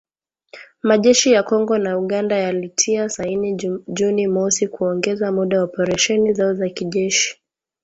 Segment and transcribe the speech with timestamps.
[0.81, 6.69] majeshi ya Kongo na Uganda yalitia saini Juni mosi kuongeza muda wa operesheni zao za
[6.69, 7.39] kijeshi